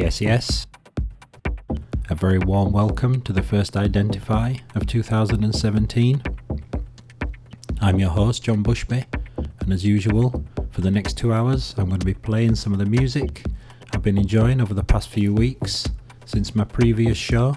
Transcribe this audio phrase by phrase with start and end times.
[0.00, 0.68] Yes, yes.
[2.08, 6.22] A very warm welcome to the first Identify of 2017.
[7.80, 9.06] I'm your host, John Bushby,
[9.58, 12.78] and as usual, for the next two hours, I'm going to be playing some of
[12.78, 13.42] the music
[13.92, 15.88] I've been enjoying over the past few weeks
[16.26, 17.56] since my previous show.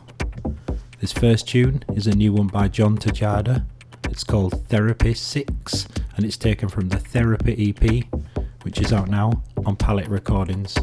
[0.98, 3.67] This first tune is a new one by John Tejada.
[4.05, 8.03] It's called Therapy 6 and it's taken from the Therapy EP,
[8.63, 10.76] which is out now on Palette Recordings.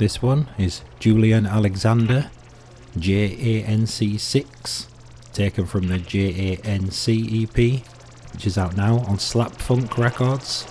[0.00, 2.30] This one is Julian Alexander,
[2.96, 4.86] JANC6,
[5.34, 7.06] taken from the JANC
[7.42, 7.82] EP,
[8.32, 10.66] which is out now on Slap Funk Records.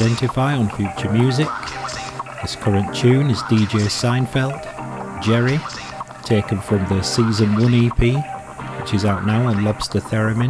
[0.00, 1.46] Identify on Future Music.
[2.40, 4.62] This current tune is DJ Seinfeld,
[5.22, 5.60] Jerry,
[6.24, 10.48] taken from the Season 1 EP, which is out now on Lobster Theremin.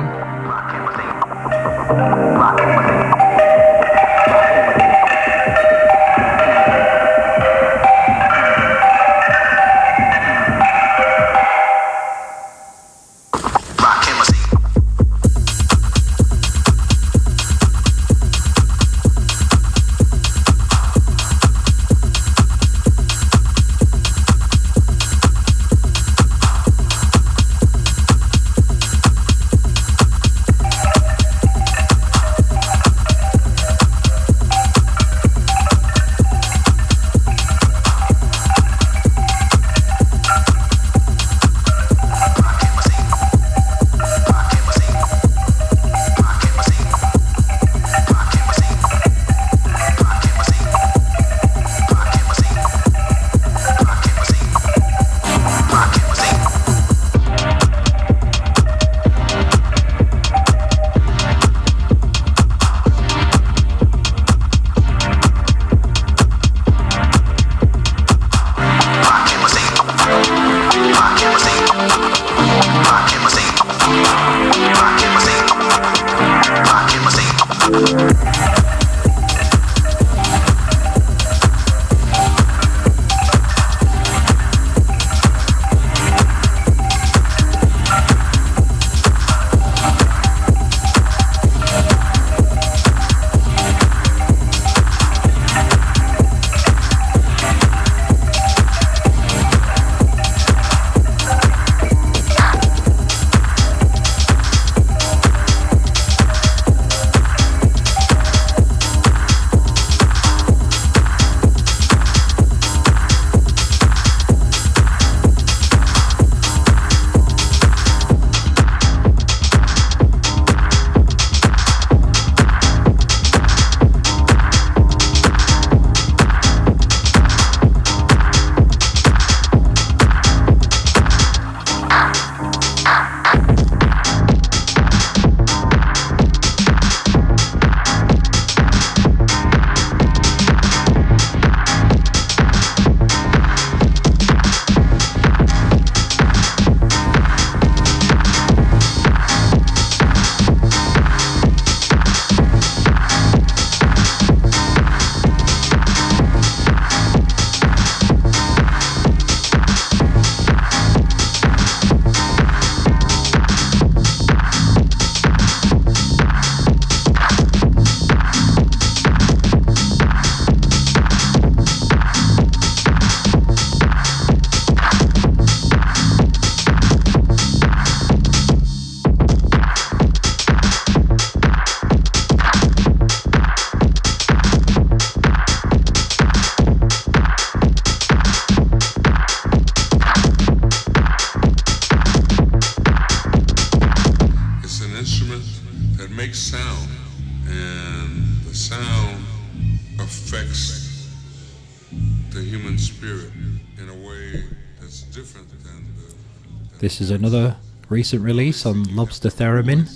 [207.00, 207.56] Is another
[207.88, 209.88] recent release on Lobster Theremin.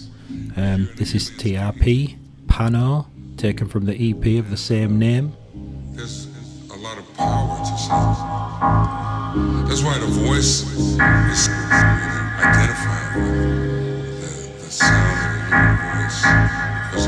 [0.57, 3.05] Um, this is TRP, Pano,
[3.37, 5.35] taken from the EP of the same name.
[5.93, 6.29] There's
[6.71, 9.69] a lot of power to sound.
[9.69, 10.99] That's why the voice is
[12.41, 16.21] identified with the, the sound of the voice.
[16.89, 17.07] Because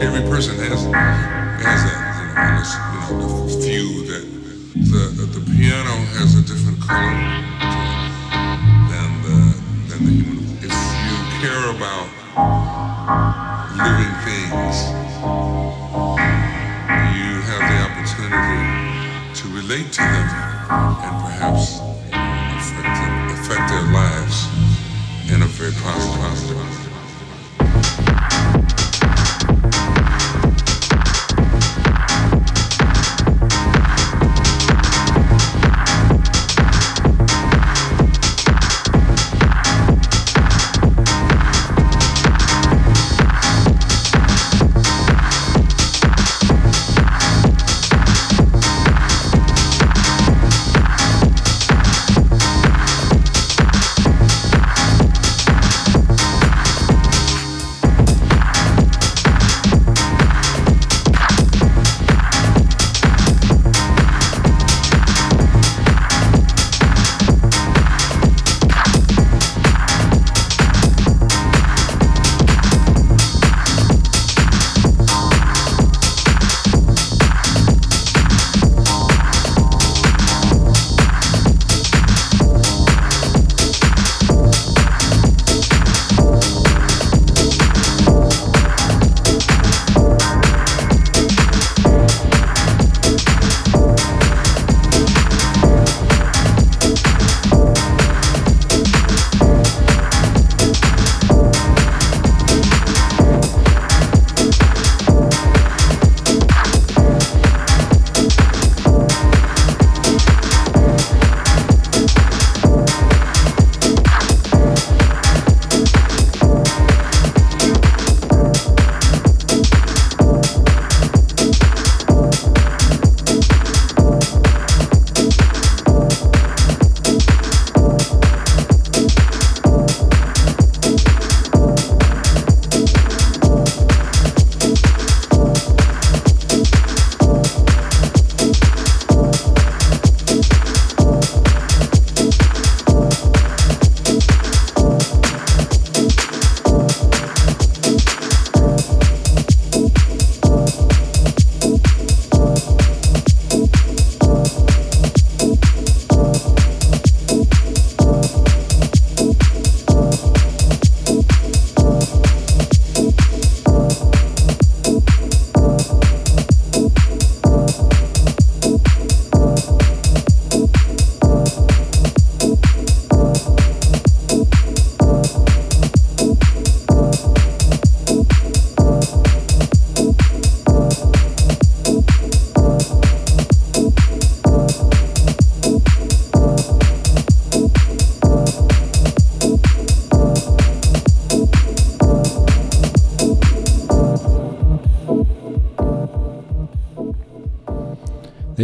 [0.00, 1.95] every person has, has that,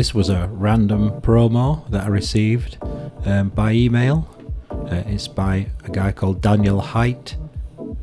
[0.03, 2.77] This was a random promo that I received
[3.25, 4.29] um, by email.
[4.69, 7.37] Uh, it's by a guy called Daniel Height,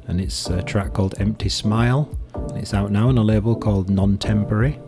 [0.07, 2.17] and it's a track called Empty Smile.
[2.33, 4.79] And it's out now on a label called Non Temporary.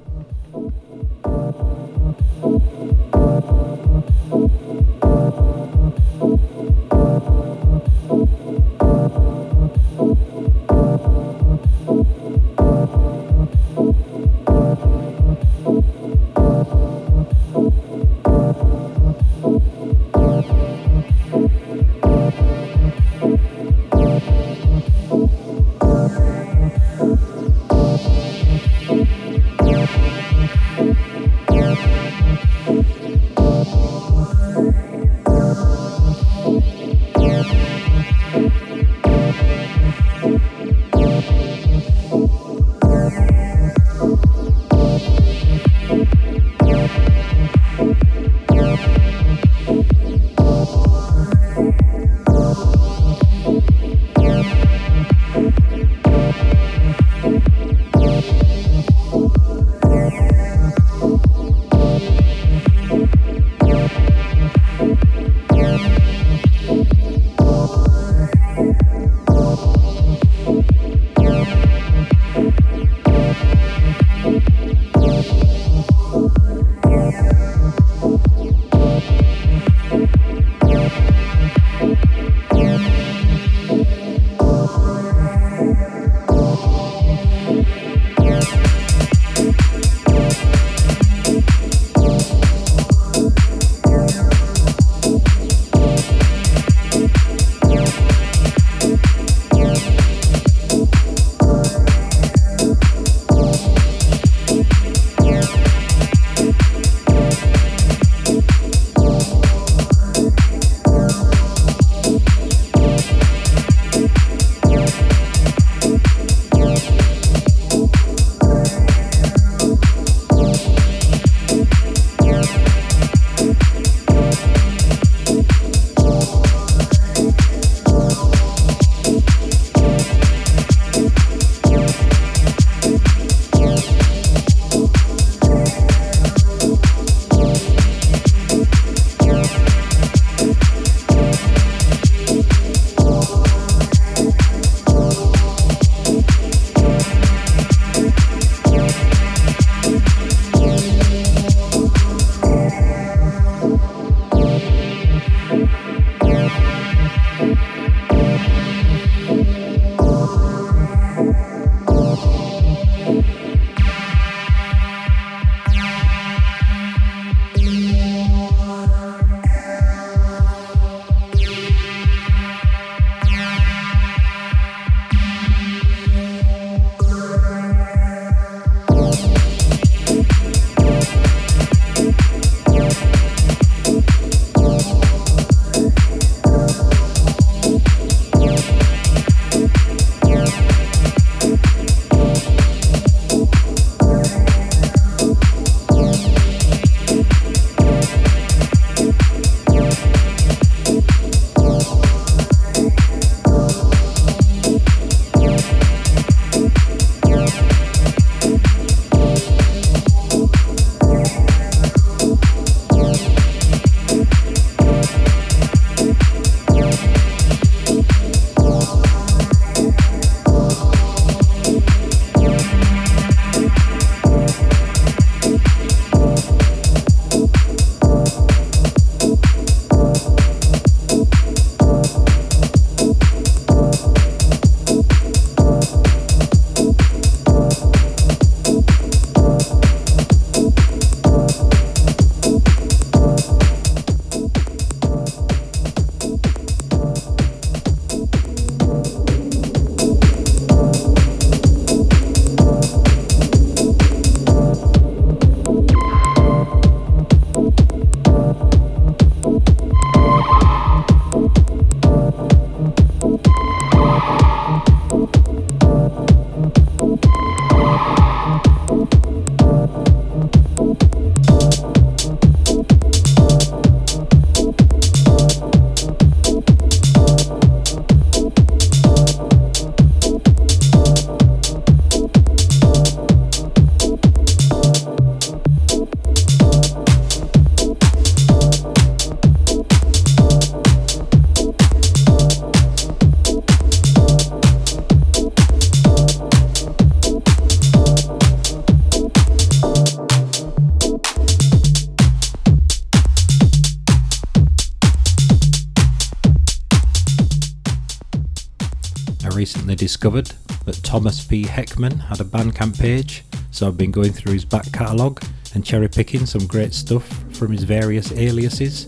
[310.12, 310.52] Discovered
[310.84, 311.63] that Thomas P.
[311.63, 315.41] Heckmann had a Bandcamp page, so I've been going through his back catalogue
[315.74, 319.08] and cherry picking some great stuff from his various aliases.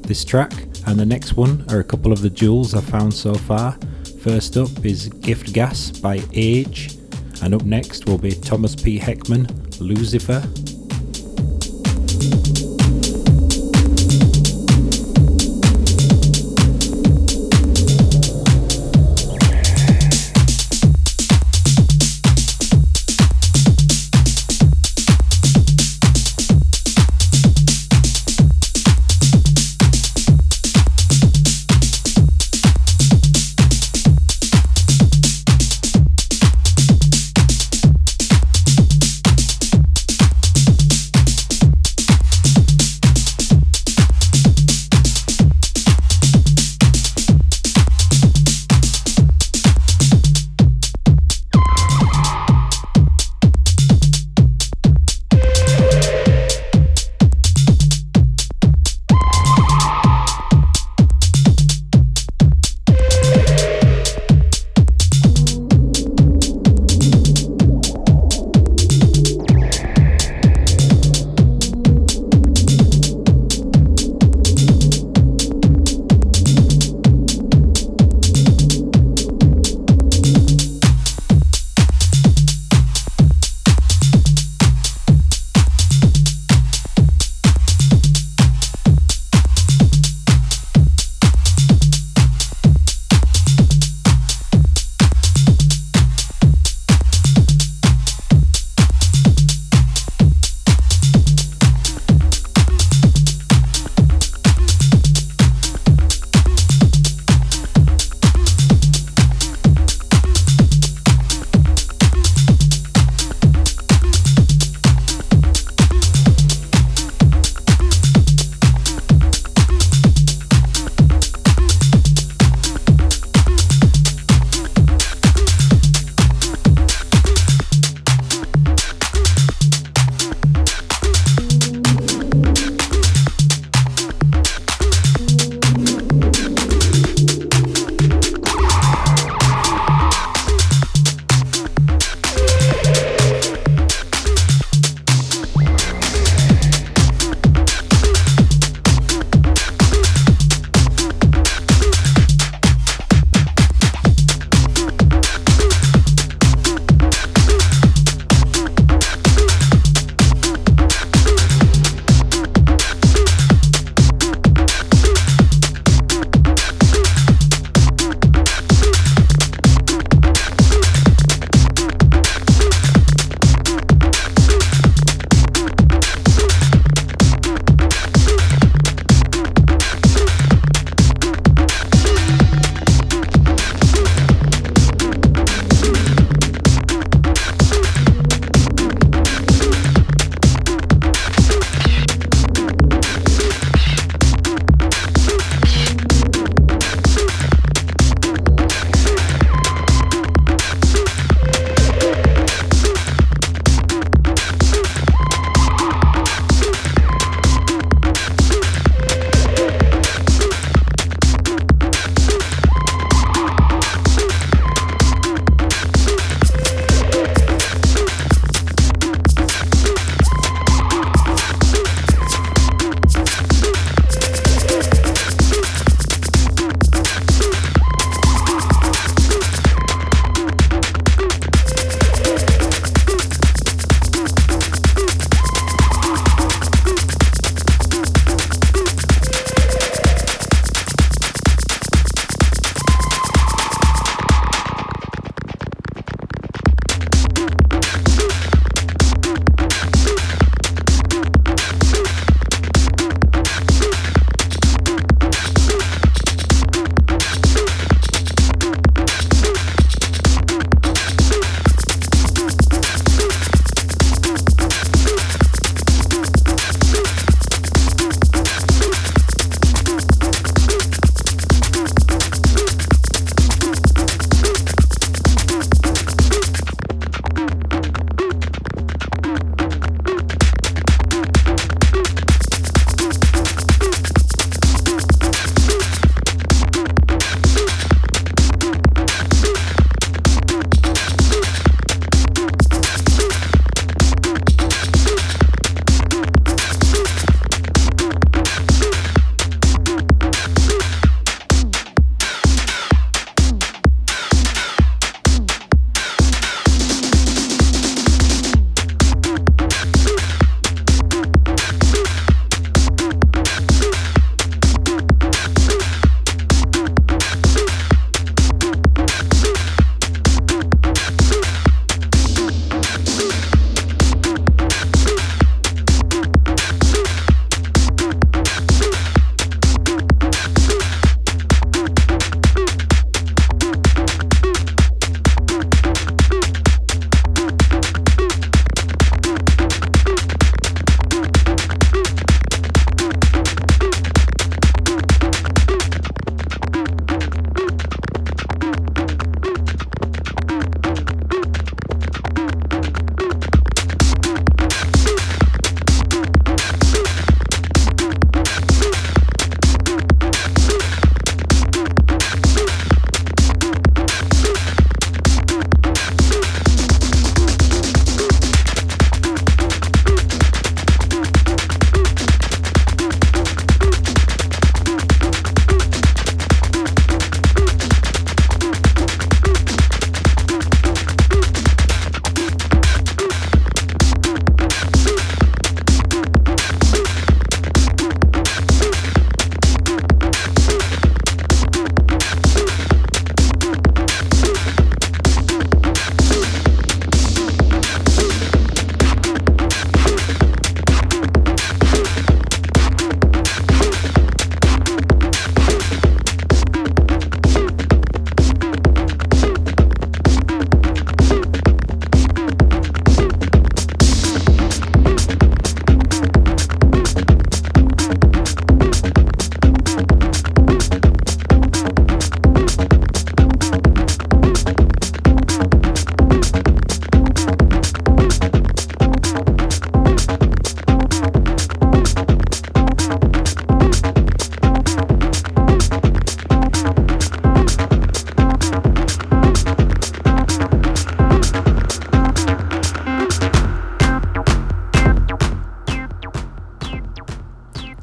[0.00, 0.54] This track
[0.86, 3.76] and the next one are a couple of the jewels I've found so far.
[4.22, 6.96] First up is Gift Gas by Age,
[7.42, 8.98] and up next will be Thomas P.
[8.98, 10.42] Heckmann, Lucifer.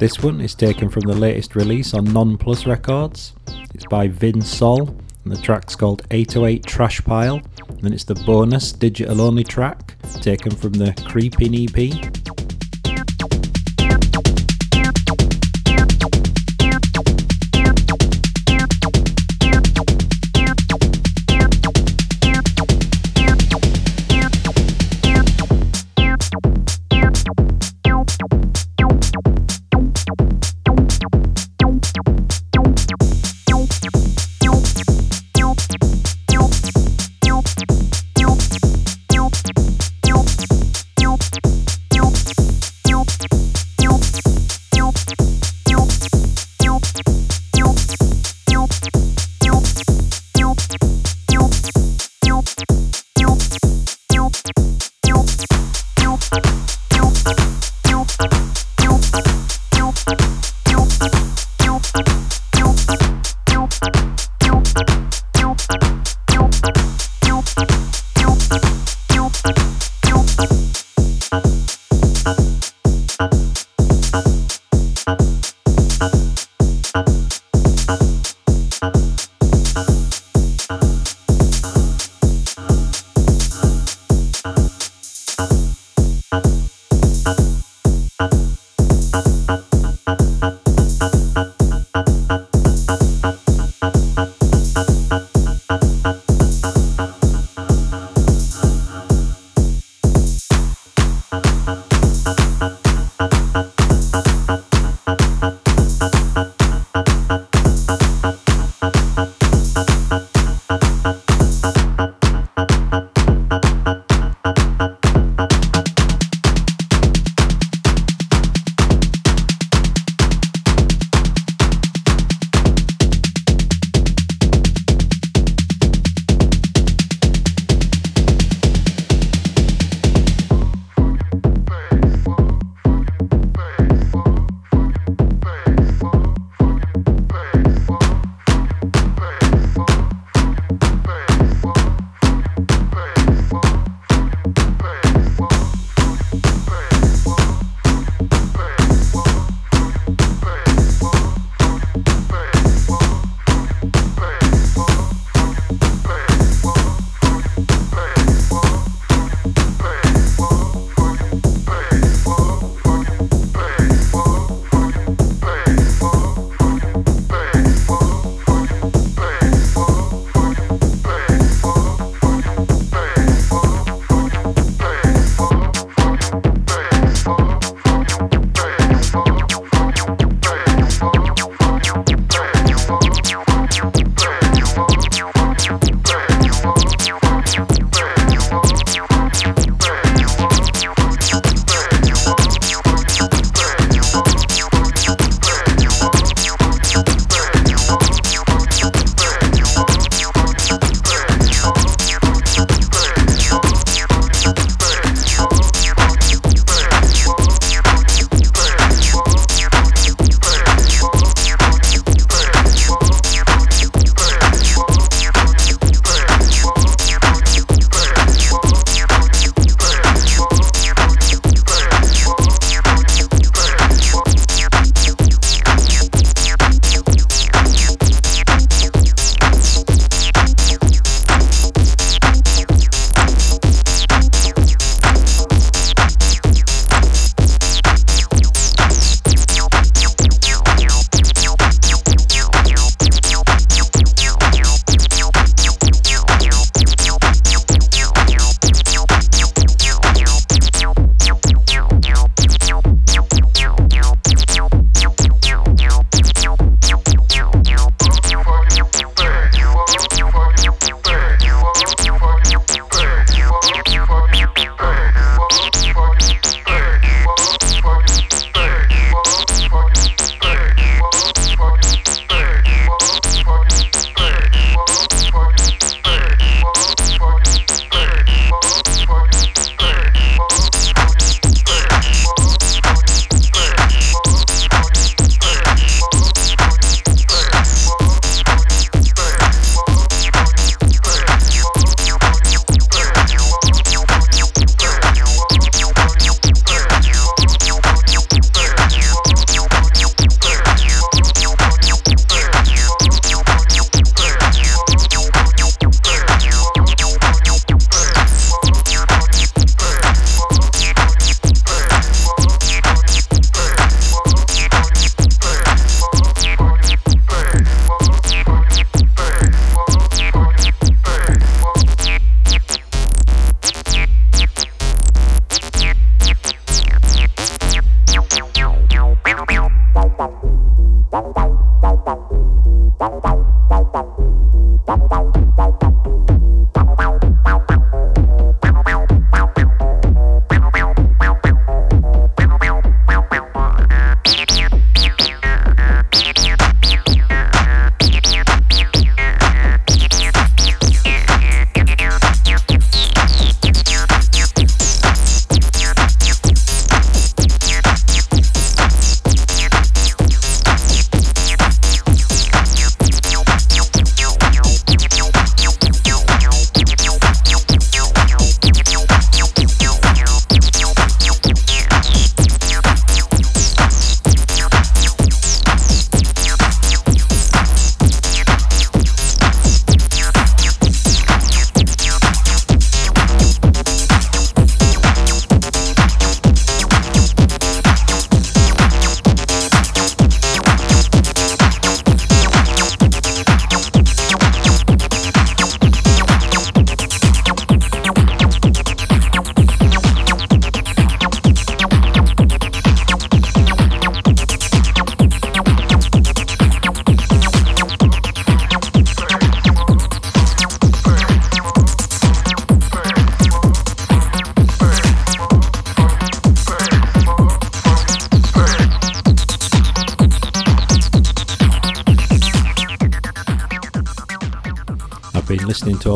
[0.05, 3.33] This one is taken from the latest release on Non Plus Records.
[3.73, 4.81] It's by Vin Sol,
[5.23, 7.41] and the track's called 808 Trash Pile.
[7.81, 12.44] And it's the bonus digital only track taken from the Creeping EP.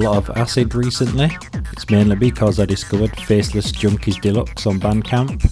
[0.10, 1.30] Lot of acid recently.
[1.74, 5.45] It's mainly because I discovered Faceless Junkies Deluxe on Bandcamp.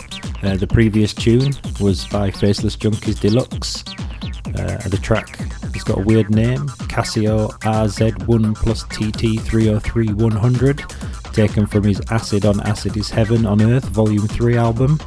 [0.43, 3.83] Uh, the previous tune was by Faceless Junkies Deluxe.
[4.57, 10.83] Uh, the track has got a weird name Casio RZ1 plus TT 303 100,
[11.33, 14.99] taken from his Acid on Acid is Heaven on Earth Volume 3 album.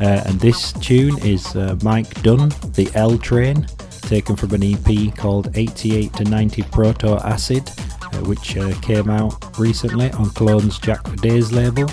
[0.00, 3.66] Uh, and this tune is uh, Mike Dunn, The L Train,
[4.02, 7.70] taken from an EP called 88 to 90 Proto Acid,
[8.26, 11.88] which uh, came out recently on Clone's Jack for Daze label.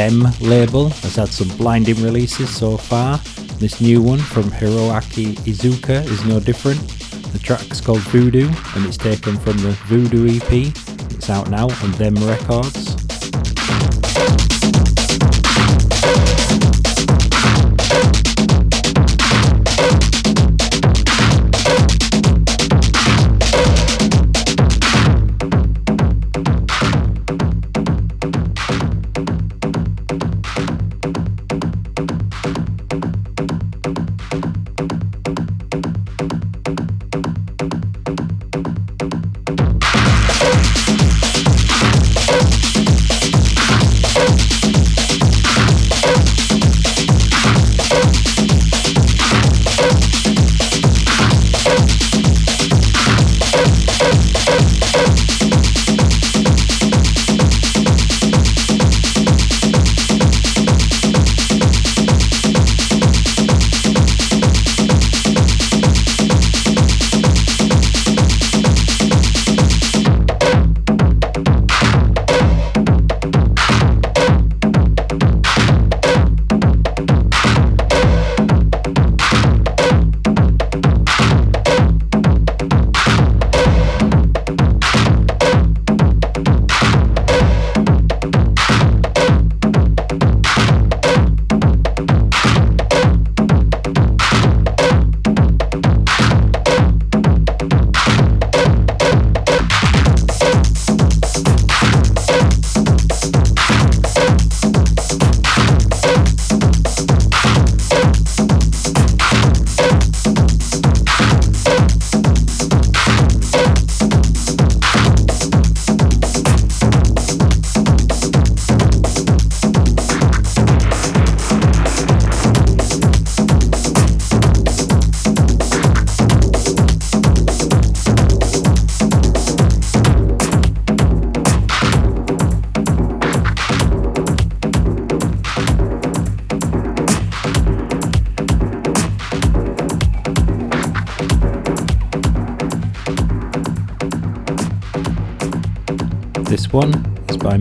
[0.00, 3.18] Them label has had some blinding releases so far.
[3.58, 6.80] This new one from Hiroaki Iizuka is no different.
[7.34, 10.72] The track's called Voodoo and it's taken from the Voodoo EP.
[11.12, 12.79] It's out now on Them Records.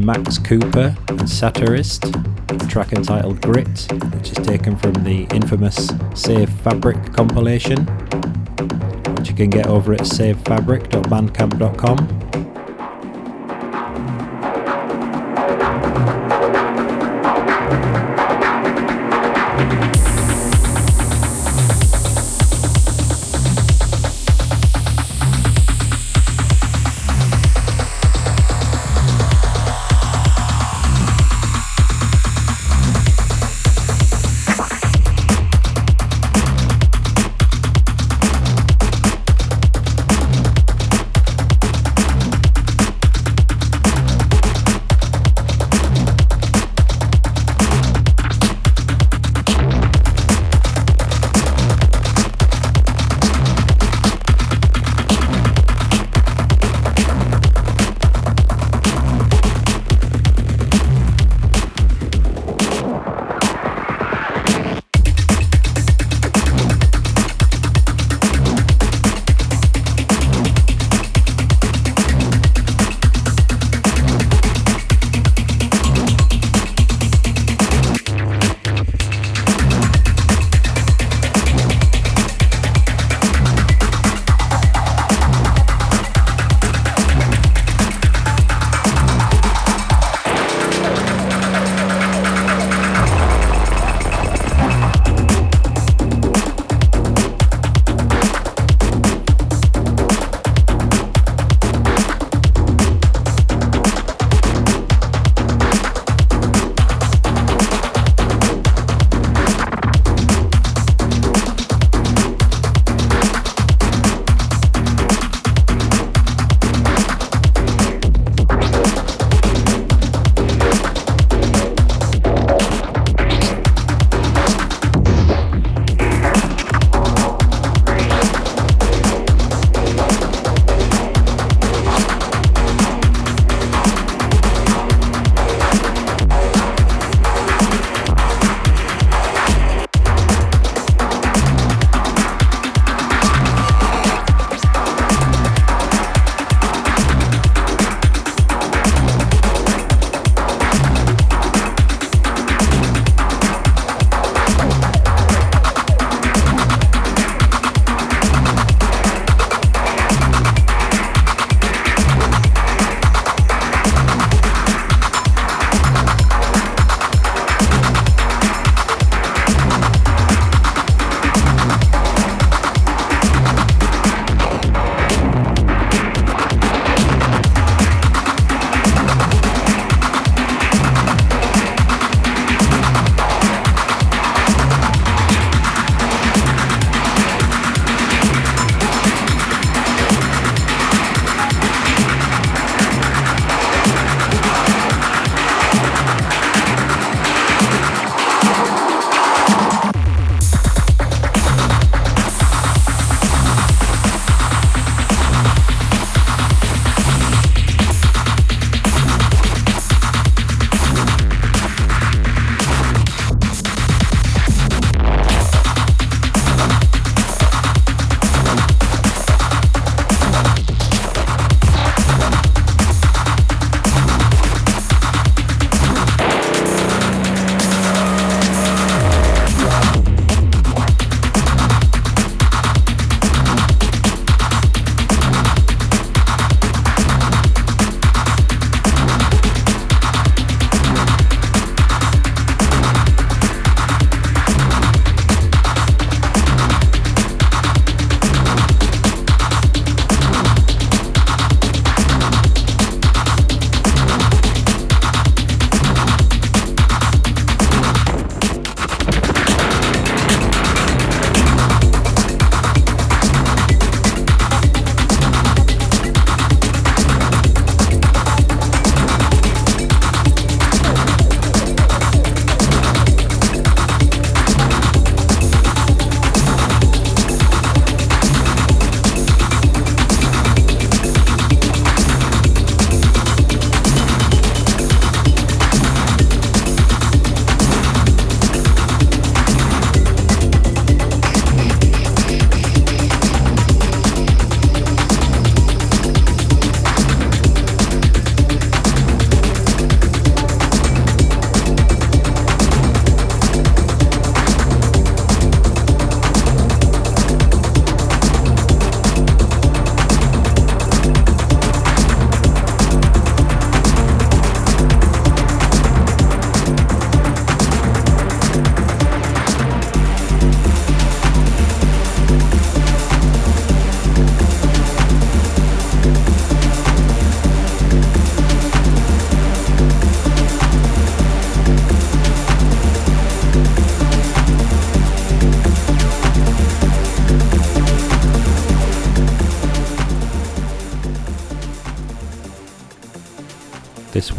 [0.09, 2.03] Max Cooper and Satirist,
[2.49, 7.85] a track entitled Grit, which is taken from the infamous Save Fabric compilation,
[9.17, 12.18] which you can get over at savefabric.bandcamp.com.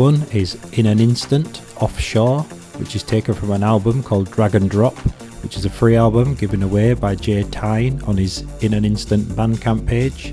[0.00, 2.40] one is In an Instant Offshore,
[2.78, 4.96] which is taken from an album called Drag and Drop,
[5.42, 9.26] which is a free album given away by Jay Tyne on his In an Instant
[9.36, 10.32] Bandcamp page.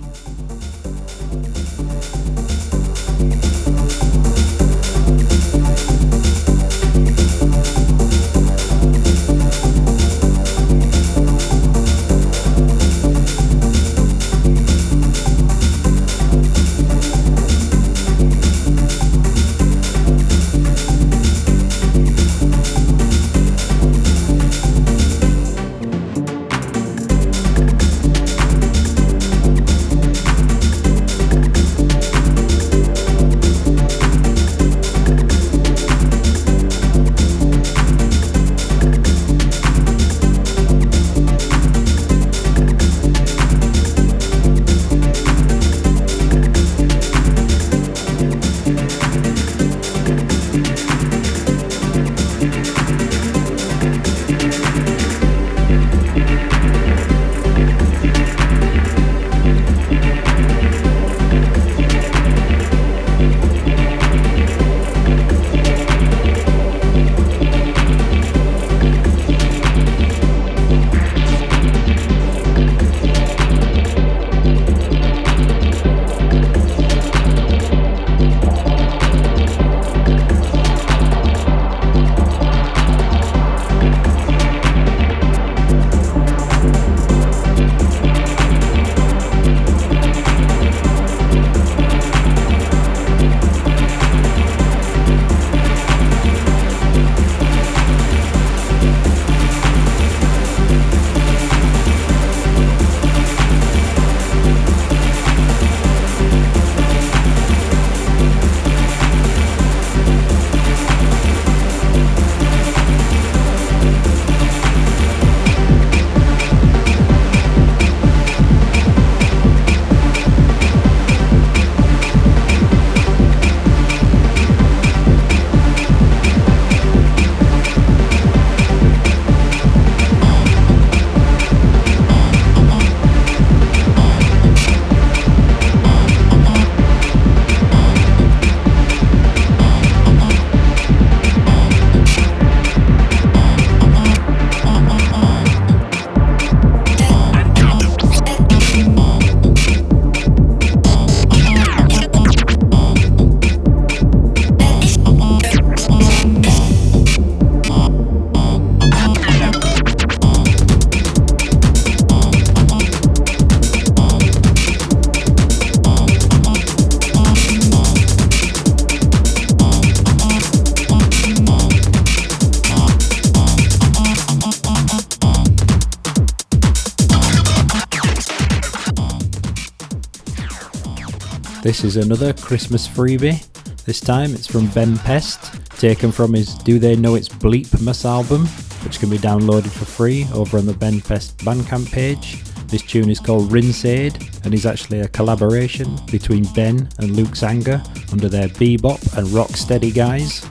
[181.78, 183.46] This is another Christmas freebie.
[183.86, 188.48] This time it's from Ben Pest, taken from his Do They Know It's Bleepmas album,
[188.84, 192.44] which can be downloaded for free over on the Ben Pest Bandcamp page.
[192.68, 197.84] This tune is called Rinseade and is actually a collaboration between Ben and Luke Sanger
[198.12, 200.47] under their bebop and rocksteady guise.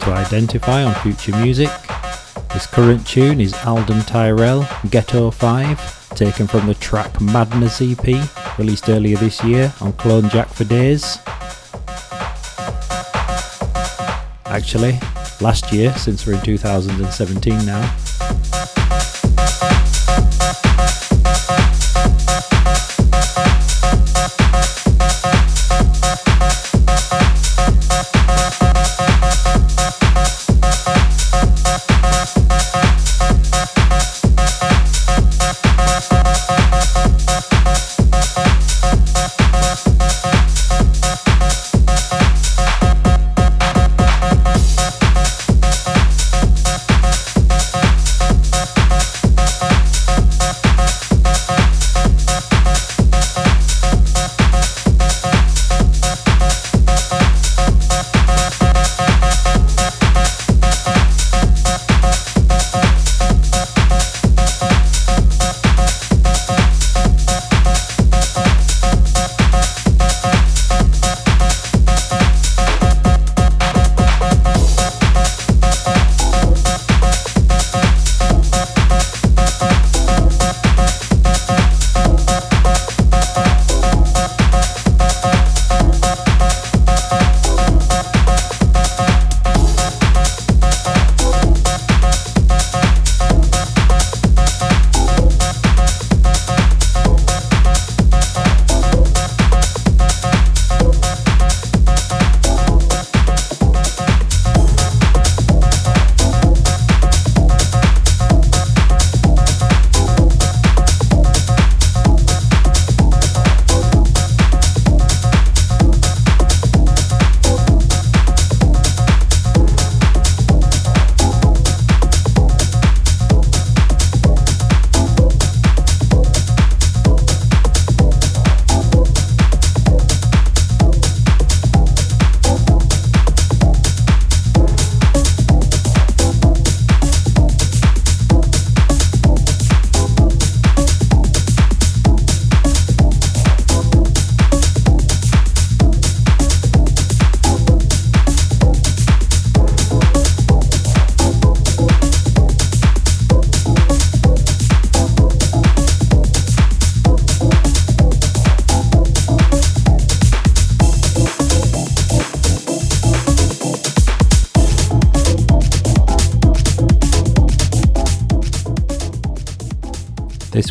[0.00, 1.68] To Identify on Future Music.
[2.52, 8.06] This current tune is Alden Tyrell, Ghetto 5, taken from the track Madness EP,
[8.58, 11.18] released earlier this year on Clone Jack for Daze.
[14.46, 14.98] Actually,
[15.40, 17.96] last year, since we're in 2017 now.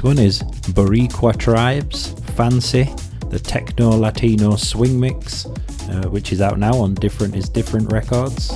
[0.10, 0.42] One is
[0.74, 2.90] Boricua Tribes, Fancy,
[3.28, 8.50] the Techno Latino Swing Mix, uh, which is out now on Different is Different Records.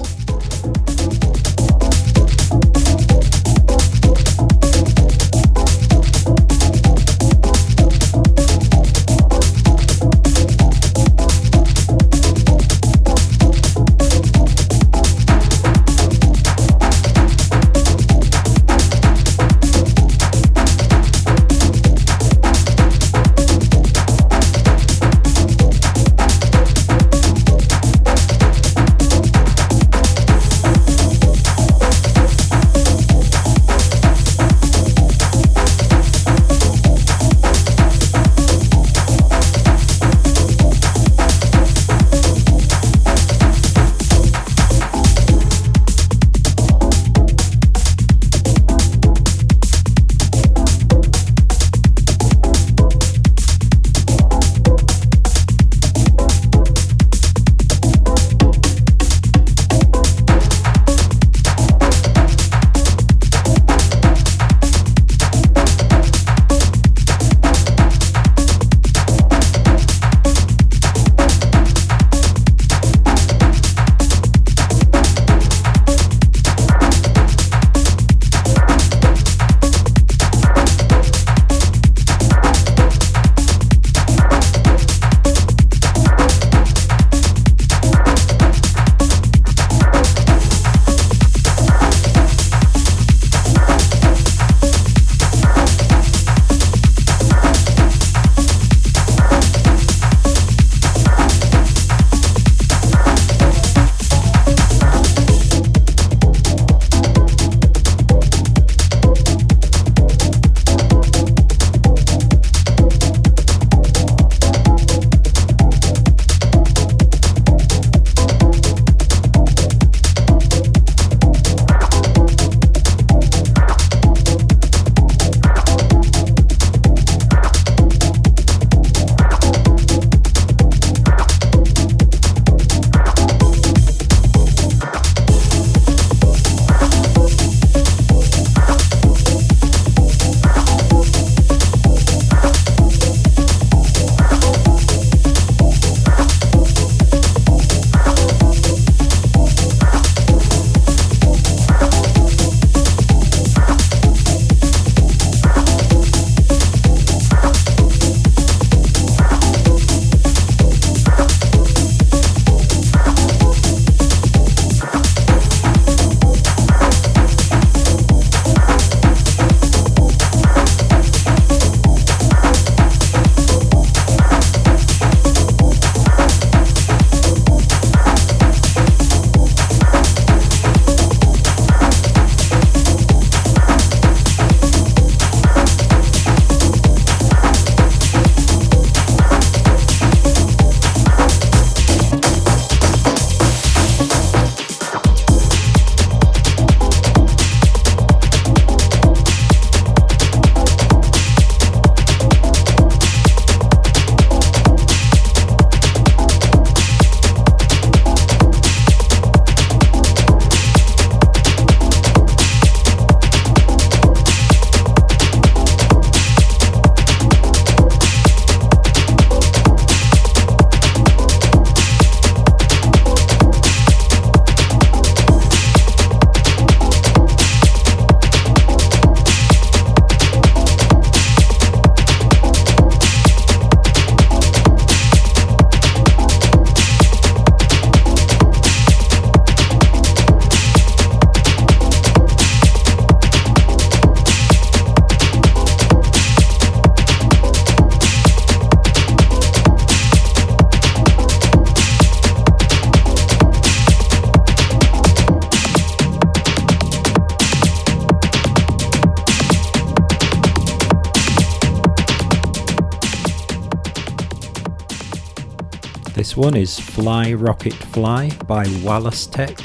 [266.44, 269.58] One is Fly Rocket Fly by Wallace Tech,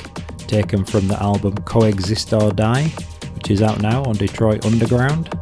[0.47, 2.85] taken from the album Coexist or Die,
[3.35, 5.38] which is out now on Detroit Underground.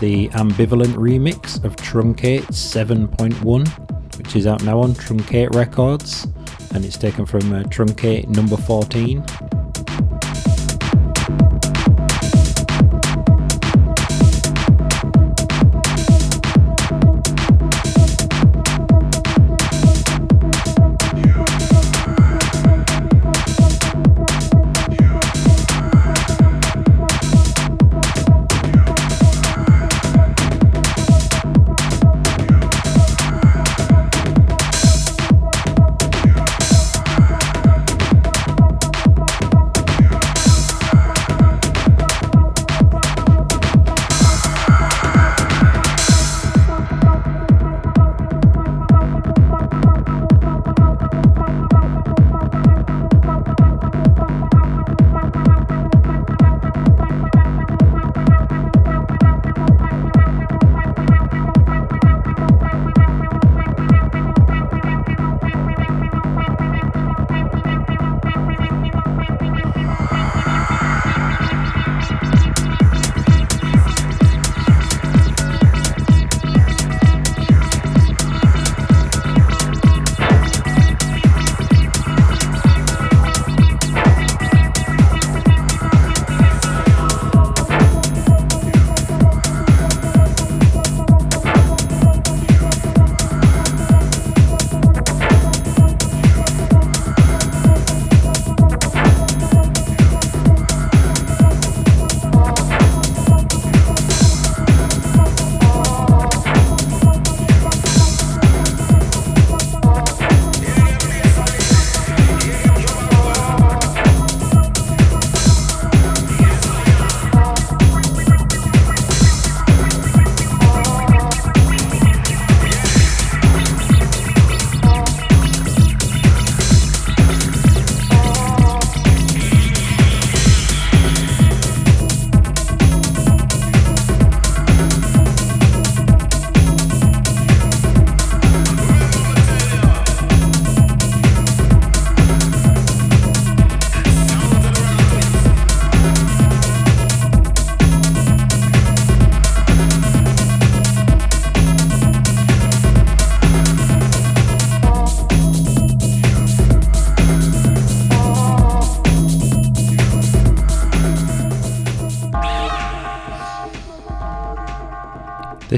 [0.00, 6.26] The ambivalent remix of Truncate 7.1, which is out now on Truncate Records,
[6.72, 9.24] and it's taken from uh, Truncate number 14.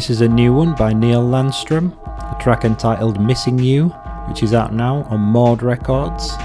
[0.00, 3.90] This is a new one by Neil Landstrom, a track entitled Missing You,
[4.28, 6.39] which is out now on Maud Records.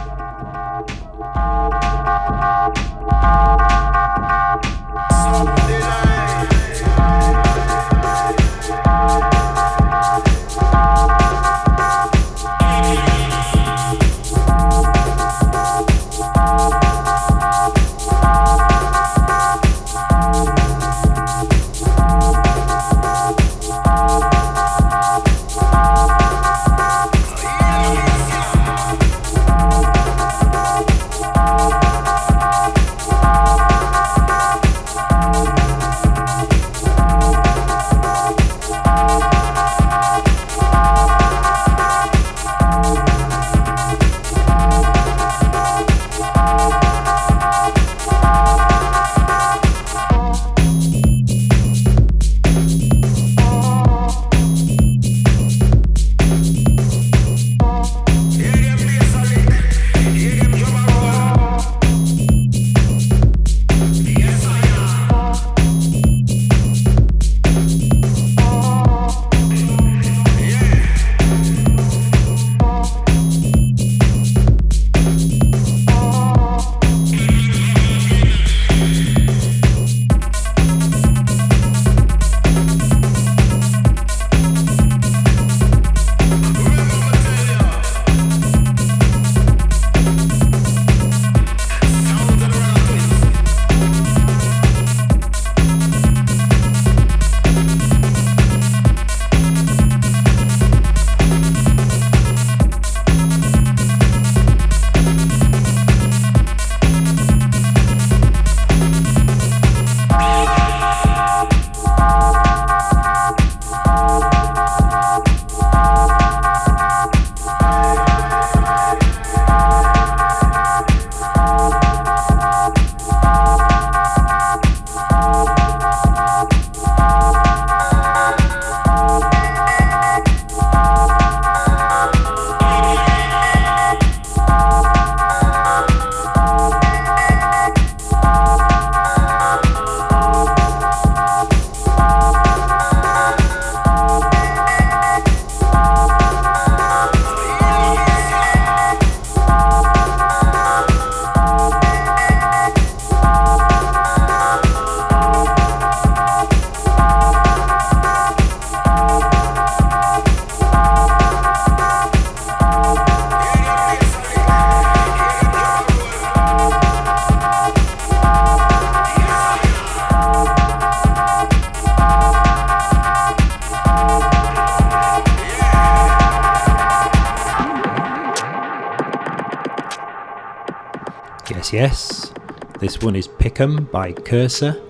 [181.76, 182.32] Yes.
[182.80, 184.82] This one is Pick'em by Cursor,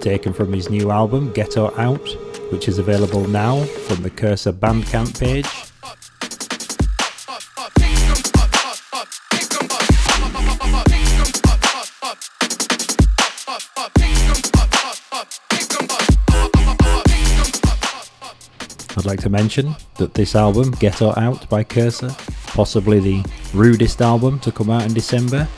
[0.00, 2.06] taken from his new album Ghetto Out,
[2.52, 5.46] which is available now from the Cursor Bandcamp page.
[18.98, 22.14] I'd like to mention that this album, Ghetto Out by Cursor,
[22.48, 25.48] possibly the rudest album to come out in December,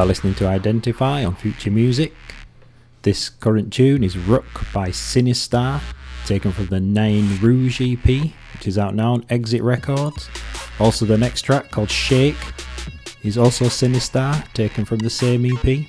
[0.00, 2.14] are listening to Identify on Future Music.
[3.02, 5.82] This current tune is Rook by Sinistarr,
[6.24, 10.30] taken from the Nine Rouge EP, which is out now on Exit Records.
[10.78, 12.38] Also, the next track called Shake
[13.22, 15.86] is also Sinistarr, taken from the same EP.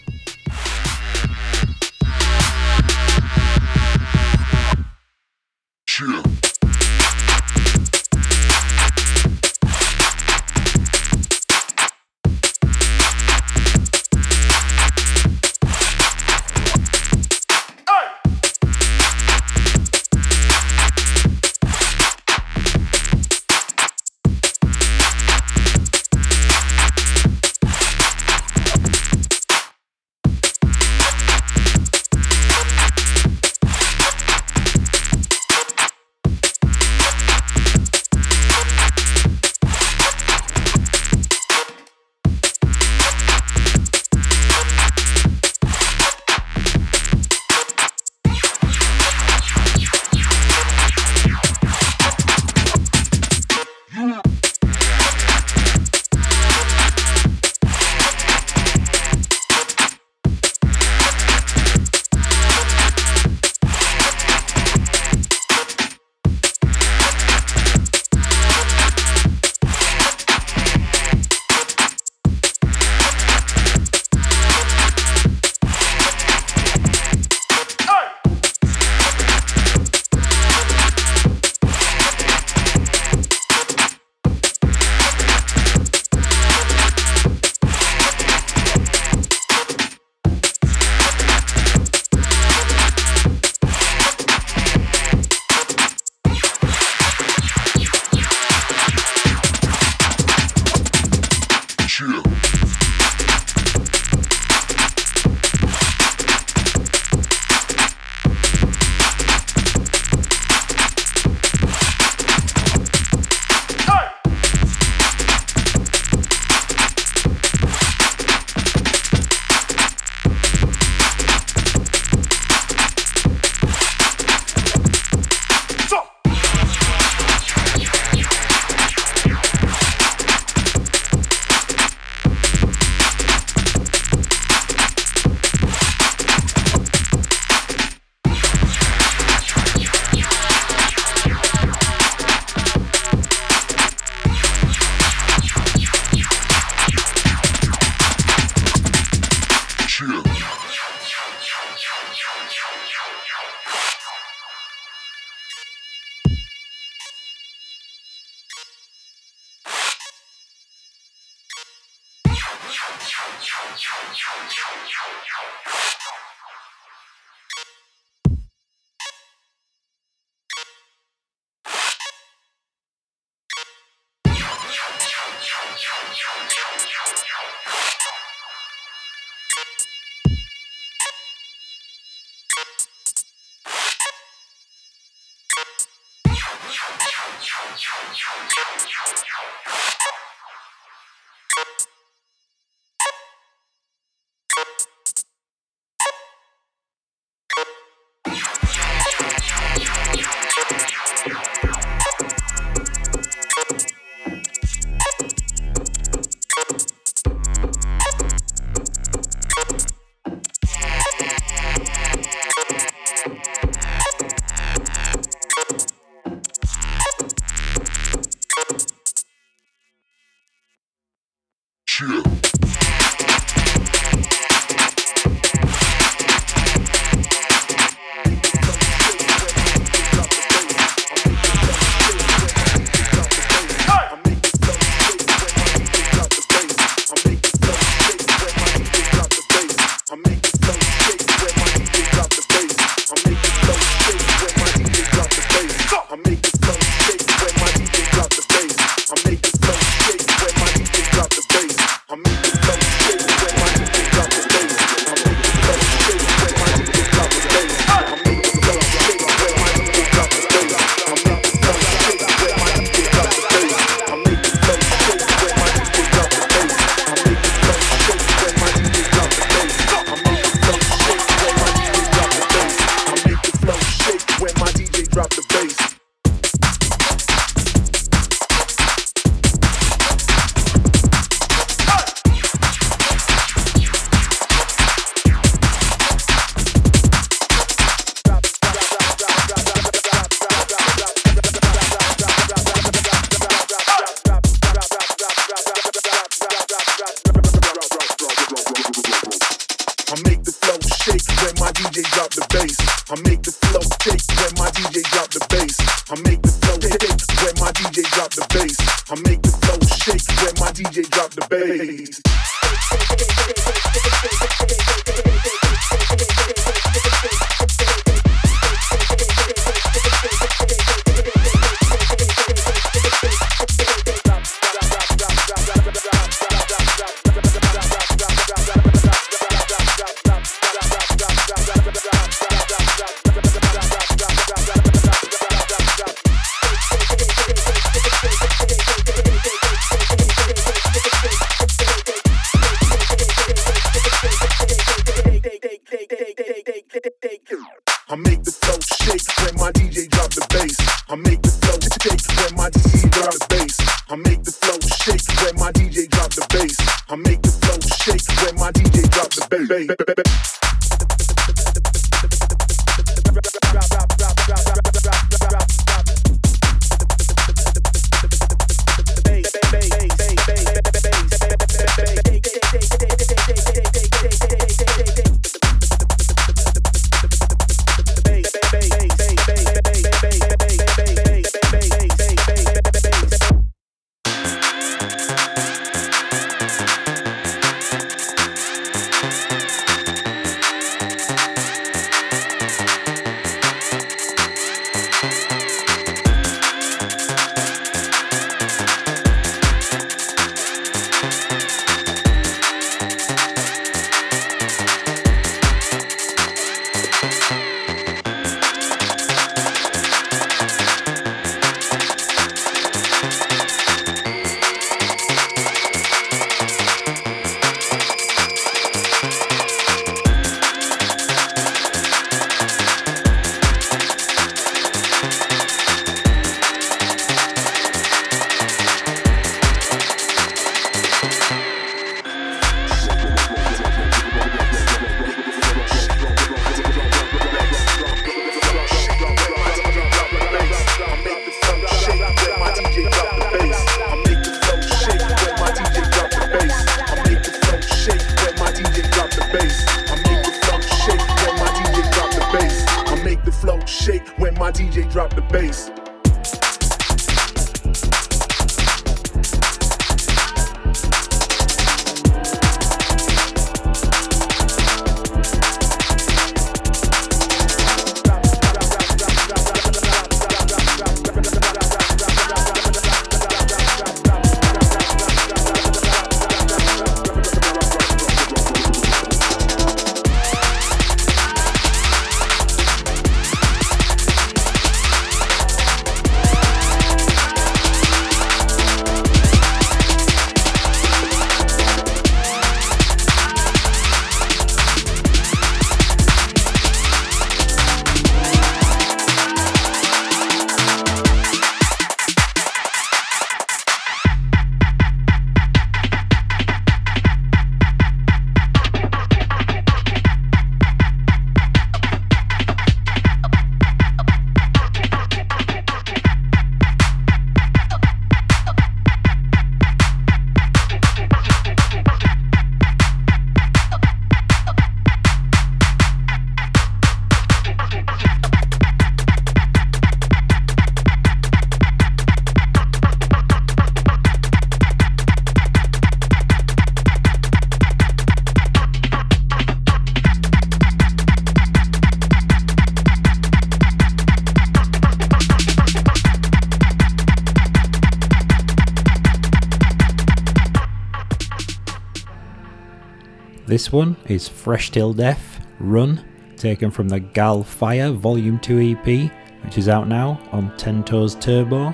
[553.91, 556.23] One is Fresh Till Death Run,
[556.55, 559.30] taken from the Gal Fire Volume 2 EP,
[559.65, 561.93] which is out now on Ten Toes Turbo.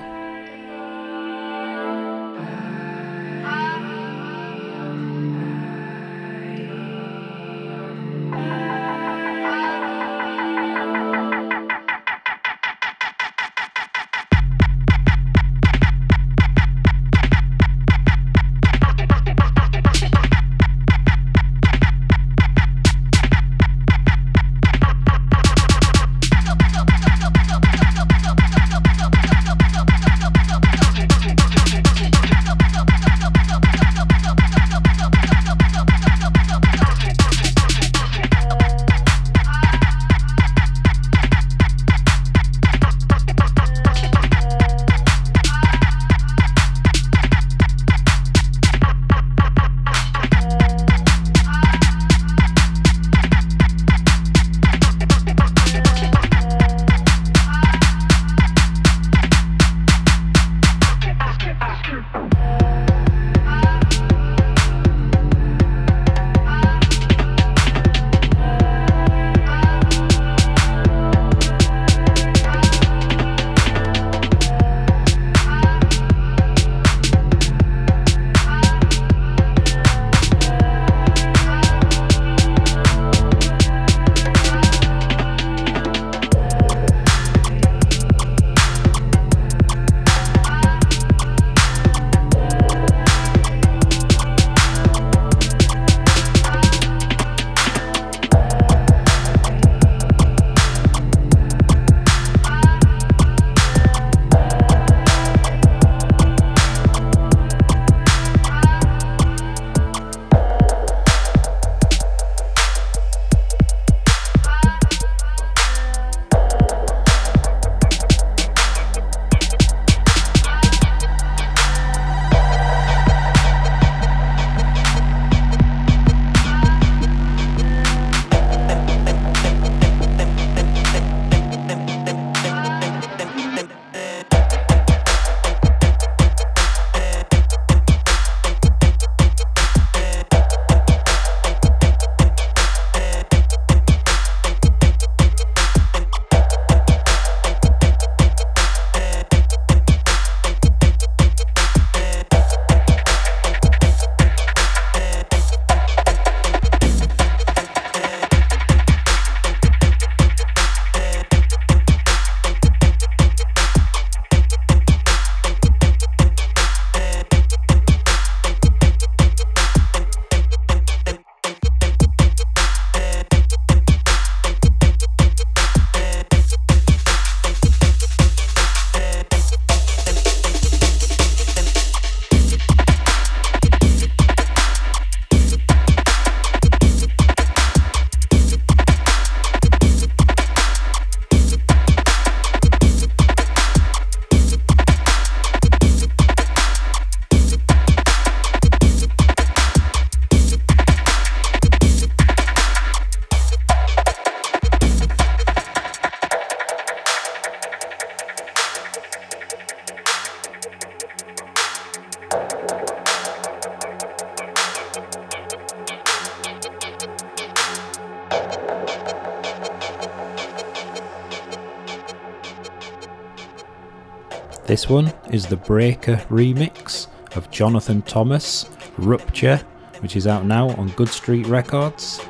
[224.68, 228.68] This one is the Breaker remix of Jonathan Thomas,
[228.98, 229.56] Rupture,
[230.00, 232.20] which is out now on Good Street Records.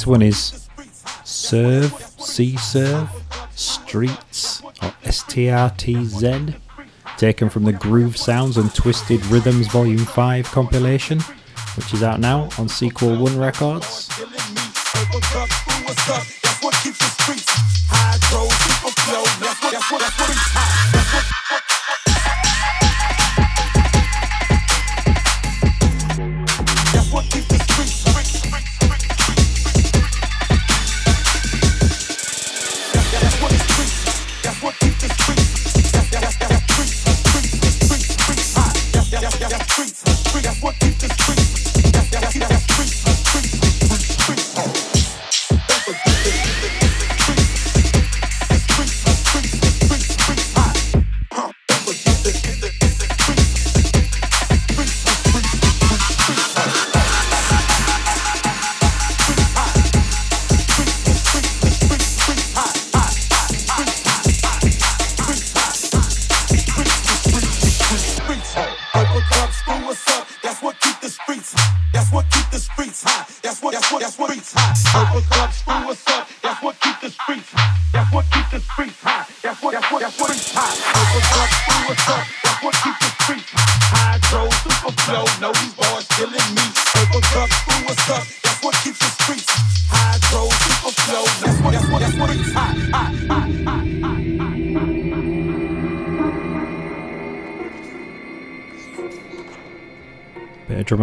[0.00, 0.66] This one is
[1.24, 3.10] Serve, C Serve,
[3.54, 6.54] Streets, or STRTZ,
[7.18, 11.20] taken from the Groove Sounds and Twisted Rhythms Volume 5 compilation,
[11.76, 14.08] which is out now on Sequel 1 Records.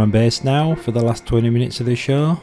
[0.08, 2.40] And bass now for the last 20 minutes of the show.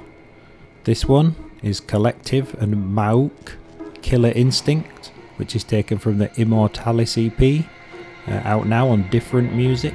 [0.84, 3.56] This one is Collective and Mauk
[4.02, 7.64] Killer Instinct, which is taken from the Immortalis EP,
[8.28, 9.94] uh, out now on different music.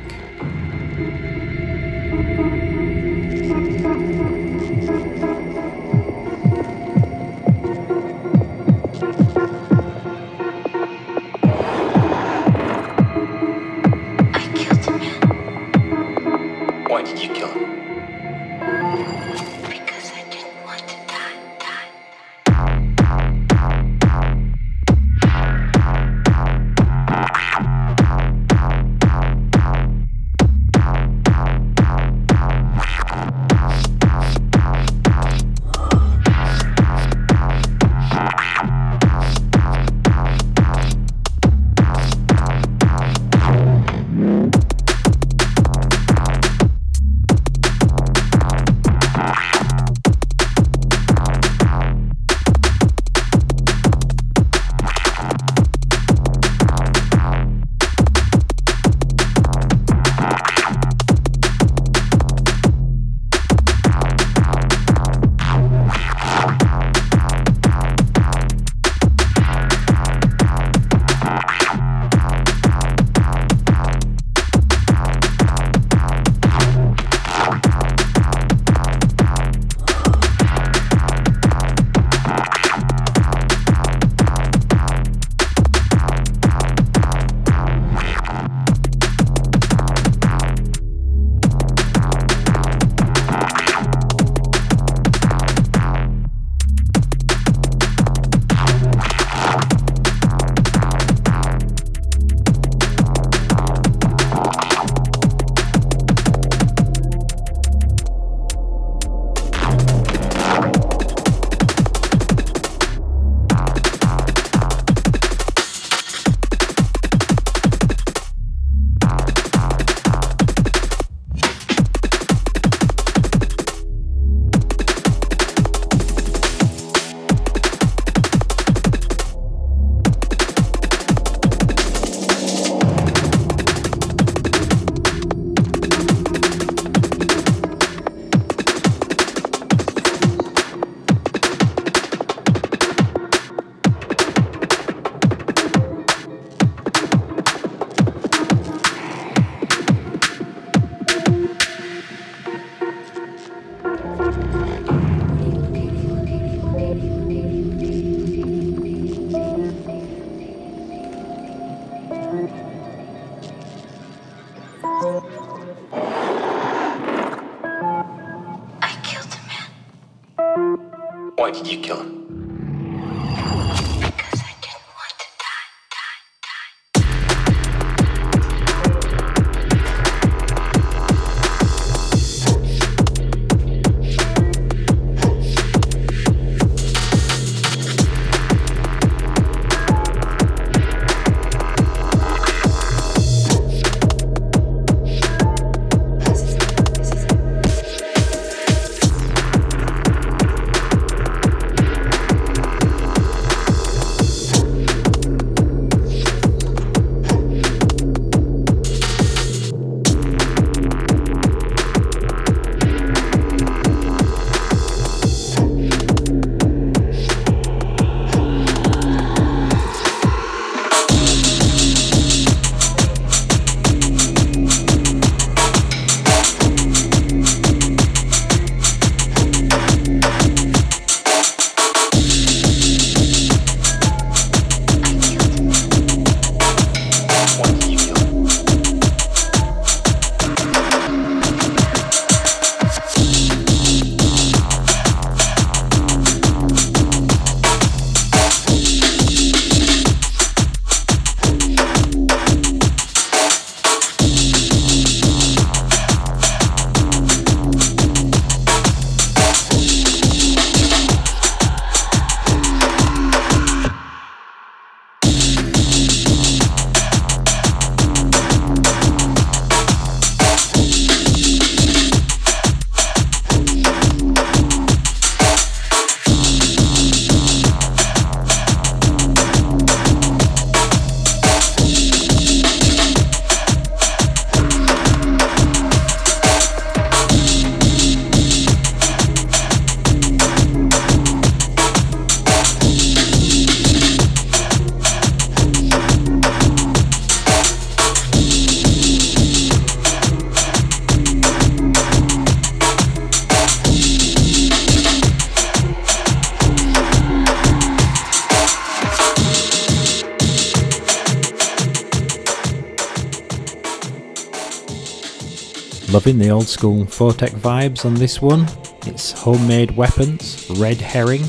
[316.12, 318.66] Loving the old school Photek vibes on this one.
[319.06, 321.44] It's Homemade Weapons, Red Herring,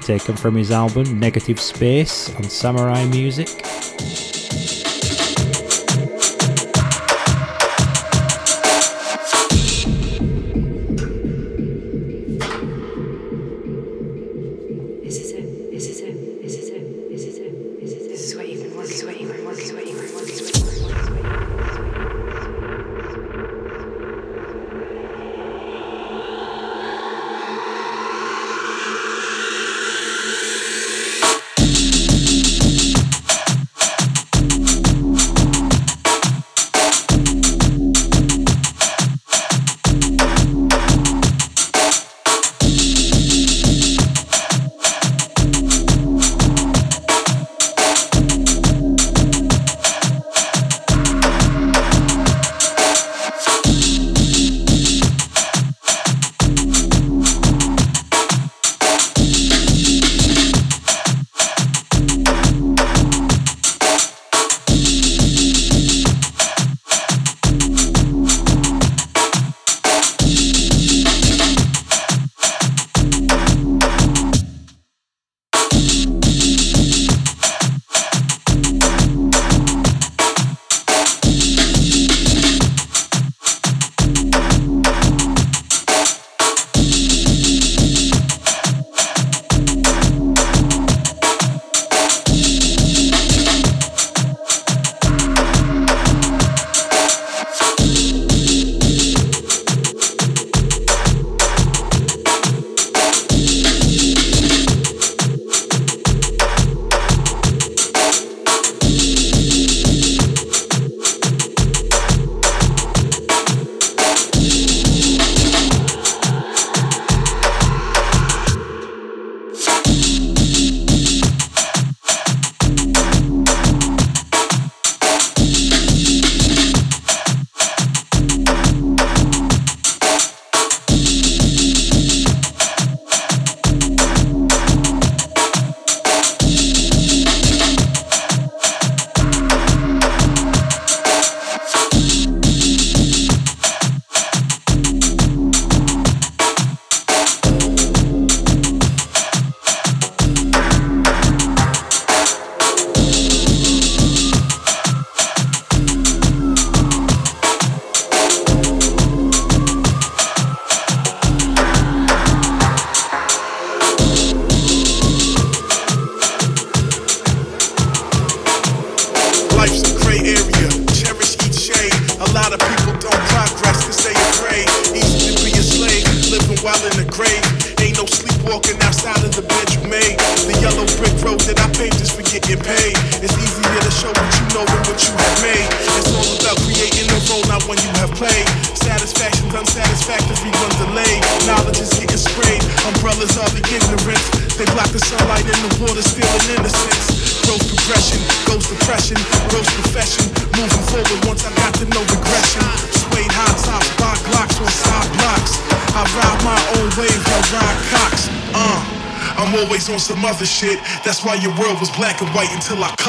[0.00, 3.65] taken from his album Negative Space on Samurai Music.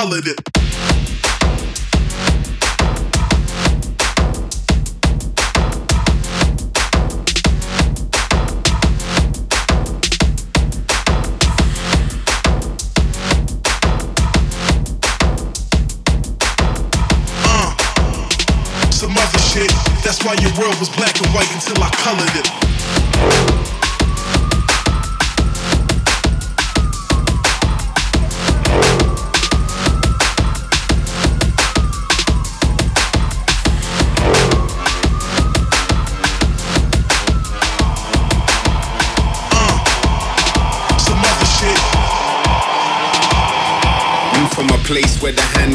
[0.08, 0.40] Colored it.
[17.44, 19.70] Uh, some other shit.
[20.04, 22.77] That's why your world was black and white until I colored it.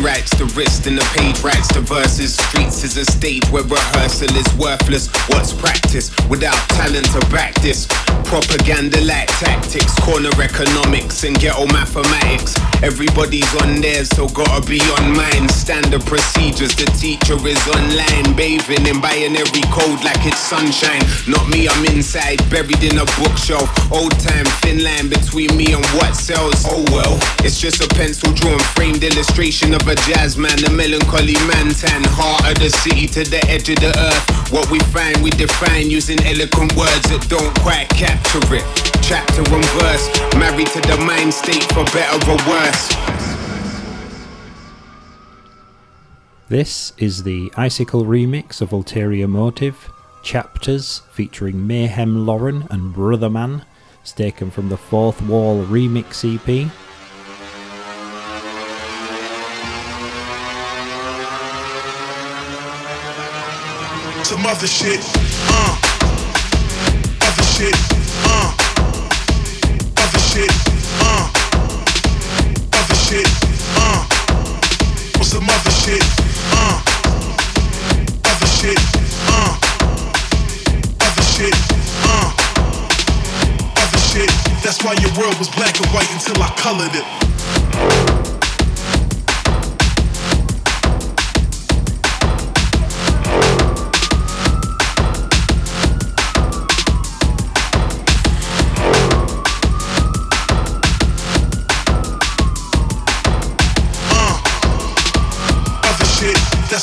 [0.02, 2.36] right wrist and the page writes the verses.
[2.36, 5.08] Streets is a stage where rehearsal is worthless.
[5.28, 7.20] What's practice without talent to
[7.62, 7.86] this?
[8.24, 12.56] Propaganda like tactics, corner economics and ghetto mathematics.
[12.82, 15.48] Everybody's on theirs, so gotta be on mine.
[15.48, 21.02] Standard procedures, the teacher is online, bathing in binary code like it's sunshine.
[21.28, 23.68] Not me, I'm inside, buried in a bookshelf.
[23.92, 26.64] Old time, thin line between me and what sells.
[26.66, 31.34] Oh well, it's just a pencil drawn, framed illustration of a jazz man, a melancholy
[31.46, 32.02] man tan.
[32.04, 34.52] Heart of the city to the edge of the earth.
[34.52, 38.64] What we find, we define using eloquent words that don't quite capture it.
[39.02, 40.06] Chapter and verse,
[40.36, 42.88] married to the mind state for better or worse.
[46.48, 49.90] This is the Icicle remix of Ulterior Motive,
[50.22, 53.64] Chapters featuring Mayhem Lauren and Brother Man.
[54.02, 56.70] It's taken from the Fourth Wall remix EP.
[64.32, 64.98] Some other shit,
[65.50, 65.76] uh.
[67.20, 67.76] Other shit,
[68.24, 68.48] uh.
[69.98, 70.50] Other shit,
[71.04, 71.28] uh.
[72.72, 73.28] Other shit,
[73.76, 74.06] uh.
[75.18, 76.02] What's some other shit,
[76.50, 76.80] uh.
[78.24, 78.80] Other shit,
[79.28, 79.52] uh.
[81.04, 81.54] Other shit,
[82.08, 82.32] uh.
[83.76, 84.30] Other shit.
[84.64, 88.21] That's why your world was black and white until I colored it.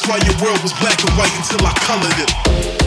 [0.09, 2.78] Why your world was black and white until I colored it.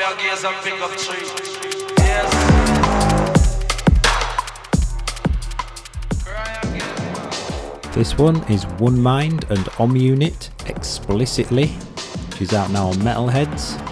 [0.00, 1.26] Where I gaze and pick up tree.
[1.98, 2.32] Yes.
[7.94, 11.76] This one is One Mind and Om Unit explicitly.
[12.38, 13.89] She's out now on Metalheadz.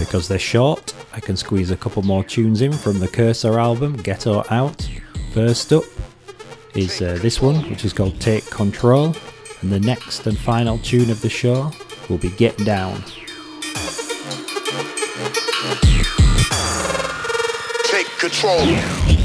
[0.00, 3.98] Because they're short, I can squeeze a couple more tunes in from the Cursor album,
[3.98, 4.88] Ghetto Out.
[5.32, 5.84] First up
[6.74, 9.14] is uh, this one, which is called Take Control,
[9.60, 11.70] and the next and final tune of the show
[12.08, 13.04] will be Get Down.
[17.84, 19.19] Take control.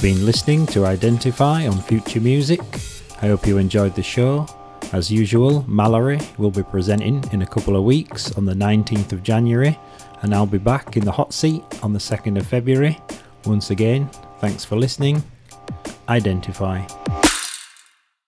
[0.00, 2.60] Have been listening to Identify on Future Music.
[3.20, 4.46] I hope you enjoyed the show.
[4.94, 9.22] As usual, Mallory will be presenting in a couple of weeks on the 19th of
[9.22, 9.78] January,
[10.22, 12.98] and I'll be back in the hot seat on the 2nd of February.
[13.44, 14.08] Once again,
[14.38, 15.22] thanks for listening.
[16.08, 16.99] Identify.